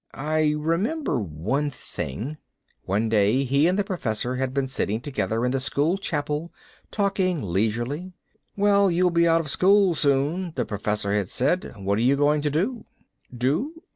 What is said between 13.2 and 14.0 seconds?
"Do?